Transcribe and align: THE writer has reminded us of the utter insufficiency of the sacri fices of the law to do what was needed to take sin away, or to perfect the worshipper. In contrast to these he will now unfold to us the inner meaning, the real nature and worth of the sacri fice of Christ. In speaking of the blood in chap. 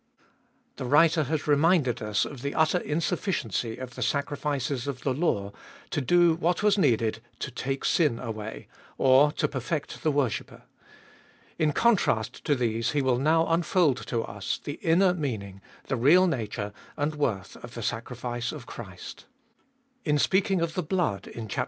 THE 0.77 0.85
writer 0.85 1.25
has 1.25 1.45
reminded 1.45 2.01
us 2.01 2.25
of 2.25 2.41
the 2.41 2.55
utter 2.55 2.79
insufficiency 2.79 3.77
of 3.77 3.93
the 3.93 4.01
sacri 4.01 4.35
fices 4.35 4.87
of 4.87 5.01
the 5.01 5.13
law 5.13 5.51
to 5.91 6.01
do 6.01 6.33
what 6.33 6.63
was 6.63 6.75
needed 6.75 7.21
to 7.37 7.51
take 7.51 7.85
sin 7.85 8.17
away, 8.17 8.67
or 8.97 9.31
to 9.33 9.47
perfect 9.47 10.01
the 10.01 10.09
worshipper. 10.09 10.63
In 11.59 11.71
contrast 11.71 12.43
to 12.45 12.55
these 12.55 12.93
he 12.93 13.03
will 13.03 13.19
now 13.19 13.45
unfold 13.45 13.97
to 14.07 14.23
us 14.23 14.57
the 14.63 14.79
inner 14.81 15.13
meaning, 15.13 15.61
the 15.83 15.97
real 15.97 16.25
nature 16.25 16.73
and 16.97 17.13
worth 17.13 17.55
of 17.57 17.75
the 17.75 17.83
sacri 17.83 18.15
fice 18.15 18.51
of 18.51 18.65
Christ. 18.65 19.25
In 20.03 20.17
speaking 20.17 20.61
of 20.61 20.73
the 20.73 20.81
blood 20.81 21.27
in 21.27 21.47
chap. 21.47 21.59